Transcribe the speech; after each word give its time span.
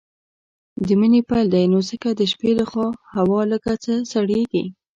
د 0.85 0.87
مني 0.99 1.21
پيل 1.29 1.47
دی 1.53 1.63
نو 1.71 1.79
ځکه 1.89 2.09
د 2.13 2.21
شپې 2.31 2.51
لخوا 2.59 2.87
هوا 3.15 3.41
لږ 3.51 3.63
څه 3.83 3.93
سړييږي. 4.13 4.65